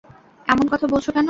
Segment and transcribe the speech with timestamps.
[0.47, 1.19] এমন কথা বলছ কেন?